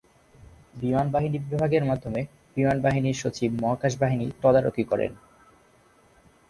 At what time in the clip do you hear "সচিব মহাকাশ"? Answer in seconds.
3.21-3.93